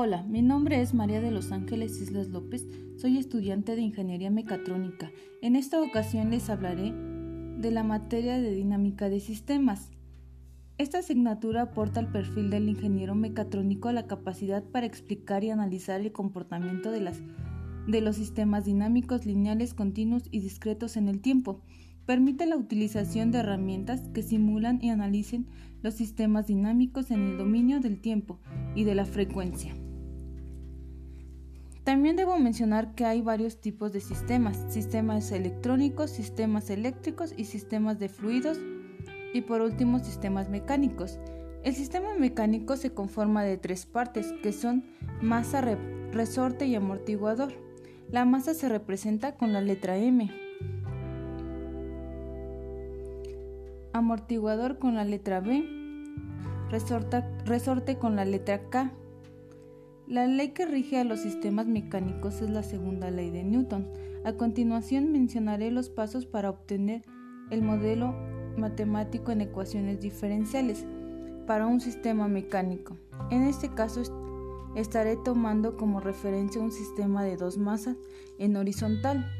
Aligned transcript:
Hola, 0.00 0.22
mi 0.22 0.42
nombre 0.42 0.80
es 0.80 0.94
María 0.94 1.20
de 1.20 1.32
los 1.32 1.50
Ángeles 1.50 2.00
Islas 2.00 2.28
López, 2.28 2.64
soy 2.98 3.18
estudiante 3.18 3.74
de 3.74 3.82
Ingeniería 3.82 4.30
Mecatrónica. 4.30 5.10
En 5.42 5.56
esta 5.56 5.82
ocasión 5.82 6.30
les 6.30 6.48
hablaré 6.50 6.92
de 6.92 7.72
la 7.72 7.82
materia 7.82 8.38
de 8.38 8.54
dinámica 8.54 9.08
de 9.08 9.18
sistemas. 9.18 9.90
Esta 10.78 11.00
asignatura 11.00 11.62
aporta 11.62 11.98
al 11.98 12.12
perfil 12.12 12.48
del 12.48 12.68
ingeniero 12.68 13.16
mecatrónico 13.16 13.90
la 13.90 14.06
capacidad 14.06 14.62
para 14.62 14.86
explicar 14.86 15.42
y 15.42 15.50
analizar 15.50 16.00
el 16.00 16.12
comportamiento 16.12 16.92
de, 16.92 17.12
de 17.88 18.00
los 18.00 18.14
sistemas 18.14 18.66
dinámicos, 18.66 19.26
lineales, 19.26 19.74
continuos 19.74 20.28
y 20.30 20.38
discretos 20.38 20.96
en 20.96 21.08
el 21.08 21.20
tiempo. 21.20 21.60
Permite 22.06 22.46
la 22.46 22.56
utilización 22.56 23.32
de 23.32 23.38
herramientas 23.38 24.02
que 24.14 24.22
simulan 24.22 24.78
y 24.80 24.90
analicen 24.90 25.48
los 25.82 25.94
sistemas 25.94 26.46
dinámicos 26.46 27.10
en 27.10 27.30
el 27.30 27.36
dominio 27.36 27.80
del 27.80 28.00
tiempo 28.00 28.38
y 28.76 28.84
de 28.84 28.94
la 28.94 29.04
frecuencia. 29.04 29.74
También 31.88 32.16
debo 32.16 32.38
mencionar 32.38 32.94
que 32.94 33.06
hay 33.06 33.22
varios 33.22 33.62
tipos 33.62 33.94
de 33.94 34.00
sistemas, 34.00 34.62
sistemas 34.68 35.32
electrónicos, 35.32 36.10
sistemas 36.10 36.68
eléctricos 36.68 37.32
y 37.34 37.46
sistemas 37.46 37.98
de 37.98 38.10
fluidos 38.10 38.58
y 39.32 39.40
por 39.40 39.62
último 39.62 39.98
sistemas 39.98 40.50
mecánicos. 40.50 41.18
El 41.64 41.74
sistema 41.74 42.14
mecánico 42.14 42.76
se 42.76 42.92
conforma 42.92 43.42
de 43.42 43.56
tres 43.56 43.86
partes 43.86 44.34
que 44.42 44.52
son 44.52 44.84
masa, 45.22 45.62
resorte 46.12 46.66
y 46.66 46.74
amortiguador. 46.74 47.54
La 48.10 48.26
masa 48.26 48.52
se 48.52 48.68
representa 48.68 49.36
con 49.36 49.54
la 49.54 49.62
letra 49.62 49.96
M, 49.96 50.30
amortiguador 53.94 54.78
con 54.78 54.94
la 54.94 55.06
letra 55.06 55.40
B, 55.40 55.64
resorte 57.46 57.96
con 57.96 58.14
la 58.14 58.26
letra 58.26 58.68
K. 58.68 58.92
La 60.08 60.26
ley 60.26 60.52
que 60.52 60.64
rige 60.64 60.96
a 60.96 61.04
los 61.04 61.20
sistemas 61.20 61.66
mecánicos 61.66 62.40
es 62.40 62.48
la 62.48 62.62
segunda 62.62 63.10
ley 63.10 63.30
de 63.30 63.44
Newton. 63.44 63.86
A 64.24 64.32
continuación 64.32 65.12
mencionaré 65.12 65.70
los 65.70 65.90
pasos 65.90 66.24
para 66.24 66.48
obtener 66.48 67.04
el 67.50 67.60
modelo 67.60 68.14
matemático 68.56 69.32
en 69.32 69.42
ecuaciones 69.42 70.00
diferenciales 70.00 70.86
para 71.46 71.66
un 71.66 71.82
sistema 71.82 72.26
mecánico. 72.26 72.96
En 73.30 73.42
este 73.42 73.68
caso 73.68 74.00
estaré 74.76 75.16
tomando 75.16 75.76
como 75.76 76.00
referencia 76.00 76.58
un 76.58 76.72
sistema 76.72 77.22
de 77.22 77.36
dos 77.36 77.58
masas 77.58 77.98
en 78.38 78.56
horizontal. 78.56 79.30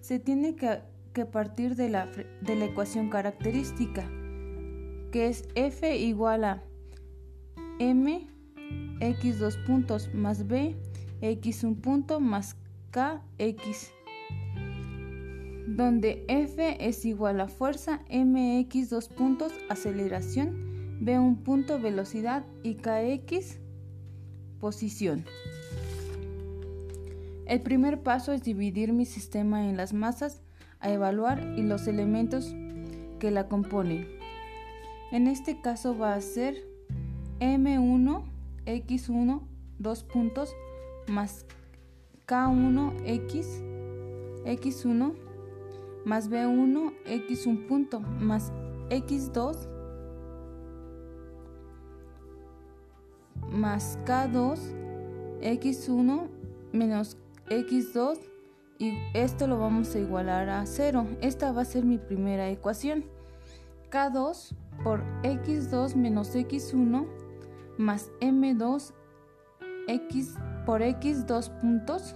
Se 0.00 0.20
tiene 0.20 0.56
que 0.56 1.26
partir 1.26 1.76
de 1.76 1.90
la, 1.90 2.10
de 2.40 2.56
la 2.56 2.64
ecuación 2.64 3.10
característica, 3.10 4.08
que 5.10 5.26
es 5.26 5.46
f 5.54 5.98
igual 5.98 6.44
a 6.44 6.62
m 7.78 8.26
x 9.00 9.38
dos 9.38 9.56
puntos 9.58 10.12
más 10.14 10.46
b 10.46 10.76
x 11.20 11.64
un 11.64 11.76
punto 11.76 12.20
más 12.20 12.56
k 12.90 13.22
x 13.38 13.92
donde 15.66 16.24
F 16.28 16.76
es 16.86 17.04
igual 17.04 17.40
a 17.40 17.48
fuerza, 17.48 18.02
mx 18.10 18.90
dos 18.90 19.08
puntos 19.08 19.52
aceleración, 19.70 20.98
b 21.00 21.18
un 21.18 21.36
punto 21.36 21.80
velocidad 21.80 22.44
y 22.62 22.74
kx 22.74 23.58
posición. 24.60 25.24
El 27.46 27.60
primer 27.60 28.02
paso 28.02 28.32
es 28.32 28.42
dividir 28.42 28.92
mi 28.92 29.04
sistema 29.04 29.68
en 29.68 29.76
las 29.76 29.92
masas 29.92 30.40
a 30.80 30.90
evaluar 30.90 31.54
y 31.56 31.62
los 31.62 31.86
elementos 31.86 32.54
que 33.18 33.30
la 33.30 33.48
componen. 33.48 34.06
En 35.10 35.26
este 35.26 35.60
caso 35.60 35.96
va 35.96 36.14
a 36.14 36.20
ser 36.20 36.56
M1, 37.40 38.24
X1, 38.66 39.42
dos 39.78 40.04
puntos, 40.04 40.54
más 41.08 41.46
K1, 42.26 42.94
X, 43.04 43.62
X1, 44.44 45.14
más 46.04 46.30
B1, 46.30 46.92
X 47.06 47.46
un 47.46 47.66
punto, 47.66 48.00
más 48.00 48.52
X2, 48.90 49.68
más 53.50 53.98
K2, 54.04 54.58
X1, 55.40 56.28
menos 56.72 57.16
X2, 57.48 58.18
y 58.78 58.98
esto 59.14 59.46
lo 59.46 59.58
vamos 59.60 59.94
a 59.94 60.00
igualar 60.00 60.48
a 60.48 60.66
0. 60.66 61.06
Esta 61.20 61.52
va 61.52 61.62
a 61.62 61.64
ser 61.64 61.84
mi 61.84 61.98
primera 61.98 62.50
ecuación. 62.50 63.04
K2 63.92 64.56
por 64.82 65.04
x2 65.22 65.94
menos 65.94 66.34
x1 66.34 67.06
más 67.78 68.10
m2 68.20 68.92
x 69.88 70.34
por 70.64 70.82
x2 70.82 71.60
puntos 71.60 72.14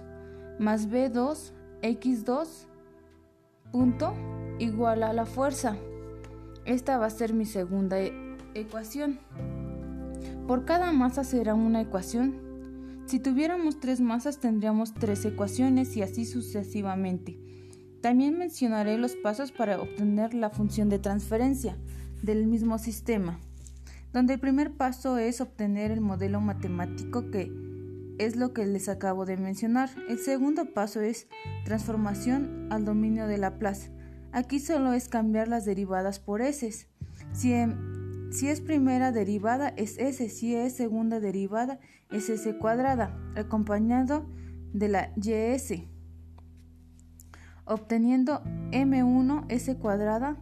más 0.59 0.89
b2 0.89 1.51
x2 1.81 2.47
punto 3.71 4.13
igual 4.59 5.03
a 5.03 5.13
la 5.13 5.25
fuerza. 5.25 5.75
Esta 6.65 6.97
va 6.97 7.05
a 7.05 7.11
ser 7.11 7.33
mi 7.33 7.45
segunda 7.45 7.99
e-, 7.99 8.13
ecuación. 8.53 9.19
Por 10.47 10.65
cada 10.65 10.91
masa 10.91 11.23
será 11.23 11.53
una 11.53 11.81
ecuación 11.81 12.47
si 13.07 13.21
tuviéramos 13.21 13.79
tres 13.79 14.01
masas 14.01 14.39
tendríamos 14.39 14.93
tres 14.93 15.23
ecuaciones 15.23 15.95
y 15.95 16.01
así 16.01 16.25
sucesivamente. 16.25 17.39
También 18.01 18.37
mencionaré 18.37 18.97
los 18.97 19.15
pasos 19.15 19.53
para 19.53 19.79
obtener 19.79 20.33
la 20.33 20.49
función 20.49 20.89
de 20.89 20.99
transferencia 20.99 21.77
del 22.21 22.47
mismo 22.47 22.77
sistema, 22.77 23.39
donde 24.13 24.35
el 24.35 24.39
primer 24.39 24.71
paso 24.73 25.17
es 25.17 25.41
obtener 25.41 25.91
el 25.91 26.01
modelo 26.01 26.41
matemático 26.41 27.29
que 27.31 27.51
es 28.17 28.35
lo 28.35 28.53
que 28.53 28.65
les 28.65 28.89
acabo 28.89 29.25
de 29.25 29.37
mencionar. 29.37 29.89
El 30.09 30.17
segundo 30.17 30.73
paso 30.73 31.01
es 31.01 31.27
transformación 31.65 32.67
al 32.71 32.85
dominio 32.85 33.27
de 33.27 33.37
Laplace. 33.37 33.91
Aquí 34.31 34.59
solo 34.59 34.93
es 34.93 35.07
cambiar 35.07 35.47
las 35.47 35.65
derivadas 35.65 36.19
por 36.19 36.41
s. 36.41 36.87
Si 37.31 37.53
si 38.29 38.49
es 38.49 38.59
primera 38.59 39.13
derivada 39.13 39.69
es 39.69 39.97
s, 39.97 40.29
si 40.29 40.53
es 40.53 40.75
segunda 40.75 41.19
derivada 41.19 41.79
es 42.11 42.29
s 42.29 42.57
cuadrada, 42.57 43.17
acompañado 43.35 44.25
de 44.73 44.89
la 44.89 45.13
ys, 45.15 45.83
obteniendo 47.65 48.43
m1 48.71 49.45
s 49.47 49.77
cuadrada 49.77 50.37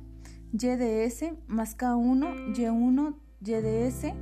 y 0.52 0.58
de 0.58 1.06
s 1.06 1.36
más 1.48 1.78
k1 1.78 2.56
y1 2.56 3.16
y 3.42 3.52
de 3.52 3.88
s 3.88 4.14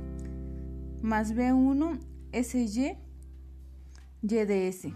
más 1.02 1.34
b1 1.34 1.98
sy 2.42 2.96
y 4.22 4.44
de 4.44 4.68
s 4.68 4.92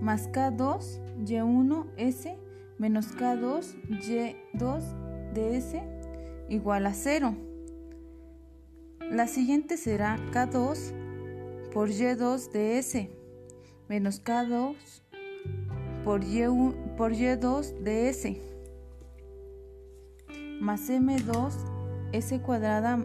más 0.00 0.28
k2 0.30 1.00
y1 1.24 1.86
s 1.96 2.36
menos 2.78 3.16
k2 3.16 3.74
y2 3.88 5.32
de 5.34 5.56
s 5.56 5.82
igual 6.48 6.86
a 6.86 6.92
0. 6.92 7.34
La 9.12 9.26
siguiente 9.26 9.76
será 9.76 10.16
K2 10.32 11.70
por 11.72 11.88
Y2 11.90 12.50
de 12.50 12.78
S 12.78 13.10
menos 13.88 14.22
K2 14.24 14.74
por, 16.04 16.24
y, 16.24 16.42
por 16.96 17.12
Y2 17.12 17.78
de 17.80 18.08
S 18.08 18.40
más 20.60 20.88
M2 20.88 21.52
S 22.12 22.40
cuadrada 22.40 23.04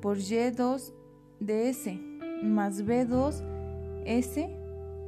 por 0.00 0.18
Y2 0.18 0.92
de 1.40 1.68
S 1.70 2.00
más 2.42 2.84
B2 2.84 3.42
S 4.04 4.48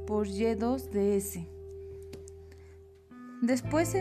por 0.05 0.27
Y2 0.27 0.89
de 0.89 1.17
S. 1.17 1.47
Después 3.41 3.95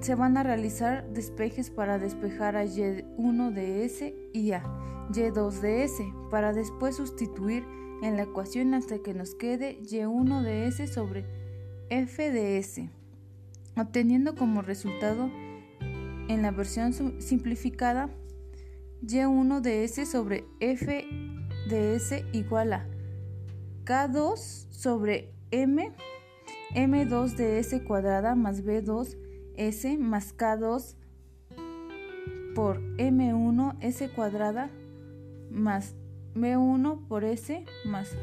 se, 0.00 0.14
van 0.14 0.36
a 0.36 0.42
realizar 0.42 1.08
despejes 1.10 1.70
para 1.70 1.98
despejar 1.98 2.56
a 2.56 2.64
Y1 2.64 3.52
de 3.52 3.84
S 3.84 4.14
y 4.32 4.52
a 4.52 4.64
y2 5.10 5.60
de 5.60 5.84
s 5.84 6.12
para 6.30 6.52
después 6.52 6.96
sustituir 6.96 7.64
en 8.02 8.16
la 8.16 8.22
ecuación 8.22 8.74
hasta 8.74 8.98
que 8.98 9.14
nos 9.14 9.34
quede 9.34 9.78
y1 9.82 10.42
de 10.42 10.66
s 10.66 10.86
sobre 10.86 11.24
f 11.90 12.30
de 12.30 12.58
s, 12.58 12.88
obteniendo 13.76 14.34
como 14.34 14.62
resultado 14.62 15.30
en 16.28 16.42
la 16.42 16.50
versión 16.50 17.20
simplificada 17.20 18.08
y1 19.02 19.60
de 19.60 19.84
s 19.84 20.06
sobre 20.06 20.44
f 20.60 21.06
de 21.68 21.96
s 21.96 22.24
igual 22.32 22.72
a 22.72 22.86
k2 23.84 24.36
sobre 24.70 25.32
m 25.50 25.92
m2 26.74 27.36
de 27.36 27.58
s 27.58 27.84
cuadrada 27.84 28.34
más 28.34 28.64
b2 28.64 29.16
s 29.56 29.98
más 29.98 30.36
k2 30.36 30.96
por 32.54 32.80
m1 32.96 33.76
s 33.80 34.08
cuadrada 34.10 34.70
más 35.50 35.94
B1 36.34 37.06
por 37.08 37.24
S 37.24 37.64
más 37.84 38.16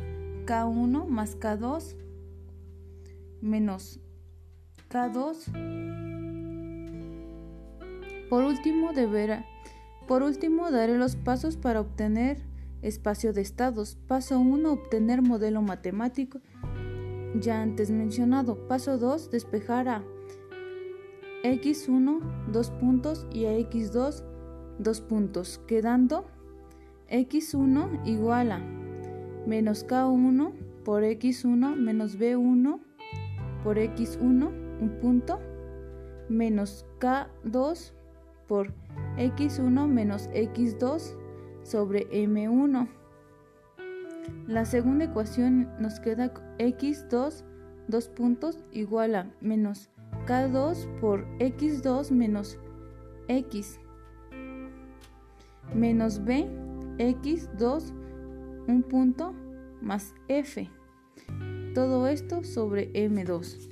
K1 0.45 1.05
más 1.05 1.39
K2 1.39 1.95
menos 3.41 3.99
K2. 4.89 5.69
Por 8.29 8.43
último, 8.43 8.93
deberá, 8.93 9.45
por 10.09 10.23
último, 10.23 10.71
daré 10.71 10.97
los 10.97 11.15
pasos 11.15 11.55
para 11.55 11.81
obtener 11.81 12.39
espacio 12.81 13.31
de 13.31 13.41
estados. 13.41 13.95
Paso 14.07 14.39
1, 14.39 14.71
obtener 14.71 15.21
modelo 15.21 15.61
matemático 15.61 16.39
ya 17.39 17.61
antes 17.61 17.91
mencionado. 17.91 18.67
Paso 18.67 18.97
2, 18.97 19.29
despejar 19.29 19.87
a 19.87 20.03
x1 21.43 22.21
dos 22.51 22.71
puntos 22.71 23.27
y 23.31 23.45
a 23.45 23.55
x2 23.59 24.23
dos 24.79 24.99
puntos, 25.01 25.61
quedando 25.67 26.25
x1 27.11 28.07
igual 28.07 28.51
a 28.51 28.59
menos 29.45 29.85
k1 29.85 30.53
por 30.83 31.03
x1 31.03 31.75
menos 31.75 32.17
b1 32.17 32.79
por 33.63 33.77
x1 33.77 34.81
un 34.81 34.99
punto 34.99 35.39
menos 36.29 36.83
k2 36.99 37.91
por 38.47 38.73
x1 39.19 39.87
menos 39.87 40.29
x2 40.31 41.15
sobre 41.63 42.09
m1. 42.09 42.87
La 44.47 44.65
segunda 44.65 45.05
ecuación 45.05 45.69
nos 45.79 45.99
queda 45.99 46.33
x2 46.57 47.43
dos 47.87 48.07
puntos 48.07 48.63
igual 48.71 49.15
a 49.15 49.31
menos 49.41 49.89
k2 50.25 50.99
por 50.99 51.25
x2 51.39 52.11
menos 52.11 52.57
x 53.27 53.79
menos 55.73 56.23
b 56.23 56.47
x2 56.97 57.93
un 58.67 58.83
punto 58.83 59.33
más 59.81 60.13
f. 60.27 60.69
Todo 61.73 62.07
esto 62.07 62.43
sobre 62.43 62.91
m2. 62.93 63.69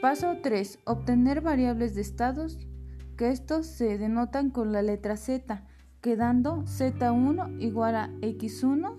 Paso 0.00 0.36
3. 0.42 0.80
Obtener 0.84 1.40
variables 1.40 1.94
de 1.94 2.00
estados 2.00 2.58
estos 3.24 3.66
se 3.66 3.98
denotan 3.98 4.50
con 4.50 4.72
la 4.72 4.82
letra 4.82 5.16
Z, 5.16 5.64
quedando 6.00 6.62
Z1 6.64 7.60
igual 7.60 7.96
a 7.96 8.10
X1, 8.20 8.96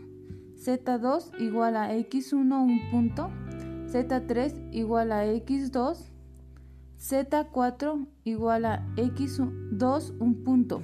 Z2 0.55 1.41
igual 1.41 1.77
a 1.77 1.93
X1 1.93 2.63
un 2.63 2.91
punto, 2.91 3.29
Z3 3.87 4.69
igual 4.71 5.11
a 5.11 5.25
X2, 5.25 6.09
Z4 6.97 8.07
igual 8.23 8.65
a 8.65 8.85
X2 8.95 10.17
un 10.19 10.43
punto. 10.43 10.81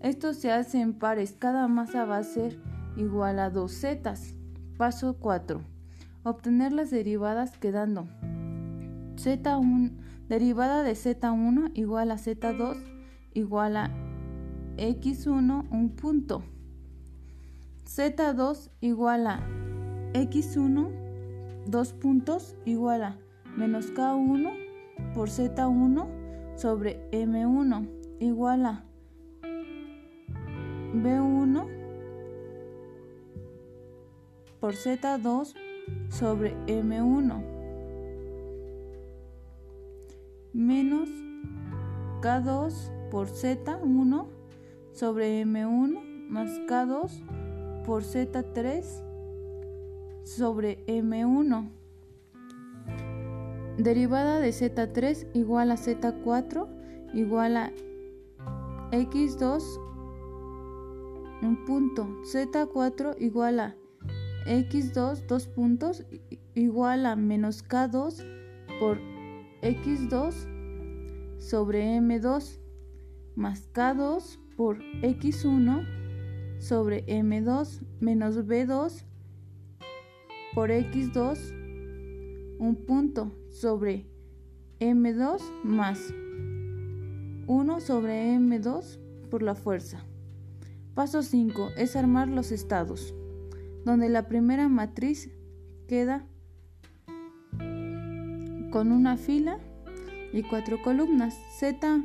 Esto 0.00 0.32
se 0.32 0.52
hace 0.52 0.80
en 0.80 0.94
pares, 0.94 1.36
cada 1.38 1.68
masa 1.68 2.04
va 2.04 2.18
a 2.18 2.22
ser 2.22 2.58
igual 2.96 3.38
a 3.38 3.50
2 3.50 3.72
zetas. 3.72 4.34
Paso 4.76 5.18
4. 5.18 5.60
Obtener 6.24 6.72
las 6.72 6.90
derivadas 6.90 7.56
quedando 7.58 8.08
Z1, 9.16 9.92
derivada 10.28 10.82
de 10.82 10.92
Z1 10.92 11.70
igual 11.74 12.10
a 12.10 12.16
Z2 12.16 12.76
igual 13.34 13.76
a 13.76 13.90
X1 14.76 15.68
un 15.70 15.90
punto. 15.90 16.42
Z2 17.86 18.70
igual 18.80 19.26
a 19.26 19.40
X1 20.14 21.04
dos 21.66 21.92
puntos 21.92 22.56
igual 22.64 23.02
a 23.02 23.18
menos 23.56 23.92
K1 23.92 24.52
por 25.14 25.28
Z1 25.28 26.08
sobre 26.56 27.10
M1 27.10 27.88
igual 28.20 28.66
a 28.66 28.84
B1 30.94 31.66
por 34.60 34.74
Z2 34.74 35.54
sobre 36.08 36.56
M1 36.66 37.53
menos 40.54 41.10
K2 42.22 43.10
por 43.10 43.26
Z1 43.26 44.26
sobre 44.92 45.44
M1 45.44 46.28
más 46.30 46.48
K2 46.68 47.84
por 47.84 48.02
Z3 48.02 48.82
sobre 50.22 50.86
M1. 50.86 51.70
Derivada 53.76 54.38
de 54.38 54.50
Z3 54.50 55.26
igual 55.34 55.72
a 55.72 55.74
Z4 55.74 56.68
igual 57.12 57.56
a 57.56 57.72
X2 58.92 59.62
un 61.42 61.64
punto. 61.66 62.06
Z4 62.22 63.16
igual 63.18 63.60
a 63.60 63.76
X2 64.46 65.26
dos 65.26 65.48
puntos 65.48 66.04
igual 66.54 67.06
a 67.06 67.16
menos 67.16 67.64
K2 67.68 68.24
por 68.78 69.13
x2 69.64 70.34
sobre 71.38 71.96
m2 71.98 72.58
más 73.34 73.72
k2 73.72 74.38
por 74.56 74.78
x1 75.00 76.60
sobre 76.60 77.04
m2 77.06 77.80
menos 78.00 78.36
b2 78.36 79.04
por 80.54 80.70
x2 80.70 82.58
un 82.58 82.76
punto 82.86 83.32
sobre 83.50 84.06
m2 84.80 85.40
más 85.64 86.12
1 87.46 87.80
sobre 87.80 88.36
m2 88.36 88.98
por 89.30 89.42
la 89.42 89.54
fuerza. 89.54 90.04
Paso 90.94 91.22
5 91.22 91.70
es 91.76 91.96
armar 91.96 92.28
los 92.28 92.52
estados, 92.52 93.14
donde 93.84 94.08
la 94.08 94.28
primera 94.28 94.68
matriz 94.68 95.30
queda 95.88 96.26
con 98.74 98.90
una 98.90 99.16
fila 99.16 99.60
y 100.32 100.42
cuatro 100.42 100.82
columnas. 100.82 101.38
Z 101.60 102.02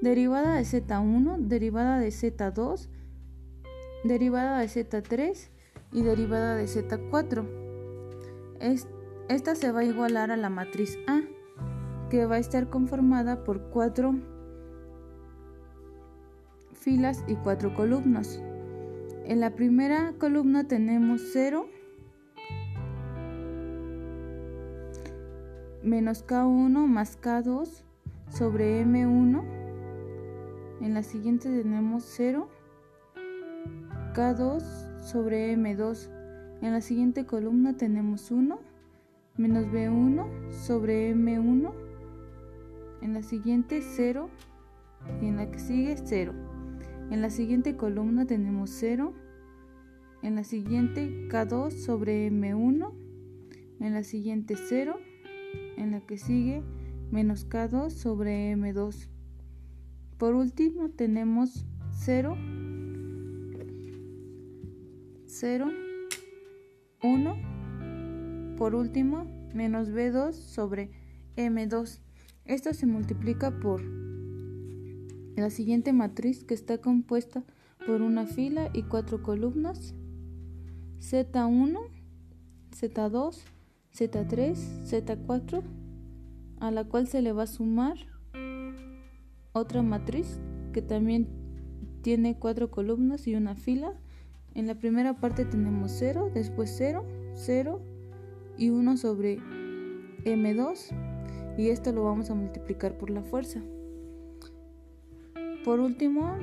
derivada 0.00 0.54
de 0.54 0.62
Z1, 0.62 1.36
derivada 1.48 1.98
de 1.98 2.10
Z2, 2.10 2.86
derivada 4.04 4.60
de 4.60 4.66
Z3 4.66 5.48
y 5.90 6.02
derivada 6.02 6.54
de 6.54 6.66
Z4. 6.66 7.44
esta 9.28 9.56
se 9.56 9.72
va 9.72 9.80
a 9.80 9.84
igualar 9.84 10.30
a 10.30 10.36
la 10.36 10.48
matriz 10.48 10.96
A, 11.08 11.22
que 12.08 12.24
va 12.24 12.36
a 12.36 12.38
estar 12.38 12.70
conformada 12.70 13.42
por 13.42 13.70
cuatro 13.70 14.14
filas 16.72 17.24
y 17.26 17.34
cuatro 17.34 17.74
columnas. 17.74 18.40
En 19.24 19.40
la 19.40 19.56
primera 19.56 20.14
columna 20.20 20.68
tenemos 20.68 21.20
0, 21.32 21.66
menos 25.82 26.26
K1 26.26 26.86
más 26.86 27.20
K2 27.20 27.82
sobre 28.30 28.84
M1. 28.84 29.42
En 30.80 30.94
la 30.94 31.02
siguiente 31.02 31.48
tenemos 31.48 32.04
0, 32.04 32.48
K2 34.14 34.60
sobre 35.02 35.56
M2. 35.56 36.10
En 36.62 36.72
la 36.72 36.80
siguiente 36.80 37.26
columna 37.26 37.76
tenemos 37.76 38.30
1 38.30 38.58
menos 39.36 39.66
B1 39.66 40.50
sobre 40.50 41.14
M1. 41.14 41.72
En 43.02 43.14
la 43.14 43.22
siguiente 43.22 43.82
0 43.82 44.28
y 45.20 45.26
en 45.26 45.36
la 45.36 45.50
que 45.50 45.58
sigue 45.58 45.96
0. 45.96 46.32
En 47.10 47.22
la 47.22 47.30
siguiente 47.30 47.76
columna 47.76 48.26
tenemos 48.26 48.70
0. 48.70 49.12
En 50.22 50.34
la 50.34 50.44
siguiente 50.44 51.28
K2 51.28 51.70
sobre 51.70 52.30
M1. 52.30 52.92
En 53.80 53.94
la 53.94 54.02
siguiente 54.02 54.56
0 54.56 54.98
en 55.76 55.92
la 55.92 56.00
que 56.00 56.18
sigue 56.18 56.62
menos 57.10 57.48
K2 57.48 57.90
sobre 57.90 58.52
M2. 58.54 59.08
Por 60.18 60.34
último 60.34 60.90
tenemos 60.90 61.66
0, 61.90 62.36
0, 65.26 65.66
1. 67.02 68.56
Por 68.56 68.74
último, 68.74 69.26
menos 69.54 69.90
B2 69.90 70.32
sobre 70.32 70.90
M2. 71.36 72.00
Esto 72.44 72.72
se 72.72 72.86
multiplica 72.86 73.58
por 73.60 73.82
la 75.36 75.50
siguiente 75.50 75.92
matriz 75.92 76.44
que 76.44 76.54
está 76.54 76.78
compuesta 76.78 77.44
por 77.86 78.00
una 78.00 78.26
fila 78.26 78.70
y 78.72 78.84
cuatro 78.84 79.22
columnas. 79.22 79.94
Z1, 81.00 81.78
Z2, 82.72 83.36
Z3, 83.96 84.54
Z4, 84.84 85.62
a 86.60 86.70
la 86.70 86.84
cual 86.84 87.08
se 87.08 87.22
le 87.22 87.32
va 87.32 87.44
a 87.44 87.46
sumar 87.46 87.96
otra 89.52 89.82
matriz 89.82 90.38
que 90.74 90.82
también 90.82 91.28
tiene 92.02 92.38
cuatro 92.38 92.70
columnas 92.70 93.26
y 93.26 93.34
una 93.34 93.56
fila. 93.56 93.94
En 94.54 94.66
la 94.66 94.74
primera 94.74 95.18
parte 95.18 95.46
tenemos 95.46 95.92
0, 95.92 96.30
después 96.34 96.74
0, 96.76 97.06
0 97.34 97.80
y 98.58 98.68
1 98.68 98.96
sobre 98.98 99.38
M2 100.24 101.56
y 101.56 101.70
esto 101.70 101.92
lo 101.92 102.04
vamos 102.04 102.28
a 102.30 102.34
multiplicar 102.34 102.98
por 102.98 103.08
la 103.08 103.22
fuerza. 103.22 103.62
Por 105.64 105.80
último, 105.80 106.36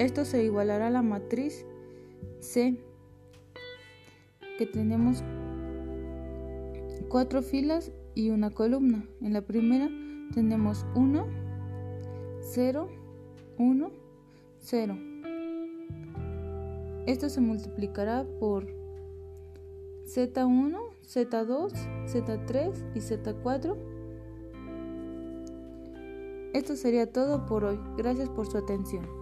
esto 0.00 0.24
se 0.24 0.42
igualará 0.42 0.88
a 0.88 0.90
la 0.90 1.02
matriz 1.02 1.64
C 2.40 2.76
que 4.58 4.66
tenemos 4.66 5.22
cuatro 7.08 7.42
filas 7.42 7.92
y 8.14 8.30
una 8.30 8.50
columna. 8.50 9.04
En 9.20 9.32
la 9.32 9.42
primera 9.42 9.88
tenemos 10.34 10.86
1, 10.94 11.26
0, 12.40 12.88
1, 13.58 13.90
0. 14.58 14.98
Esto 17.06 17.28
se 17.28 17.40
multiplicará 17.40 18.24
por 18.38 18.66
Z1, 20.06 20.78
Z2, 21.04 21.72
Z3 22.06 22.84
y 22.94 22.98
Z4. 22.98 23.76
Esto 26.52 26.76
sería 26.76 27.10
todo 27.10 27.46
por 27.46 27.64
hoy. 27.64 27.78
Gracias 27.96 28.28
por 28.28 28.46
su 28.50 28.58
atención. 28.58 29.19